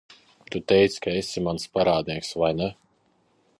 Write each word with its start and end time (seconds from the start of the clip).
Tu 0.53 0.61
teici, 0.71 0.97
ka 1.03 1.13
esi 1.19 1.45
mans 1.49 1.67
parādnieks, 1.77 2.35
vai 2.45 2.53
ne? 2.63 2.73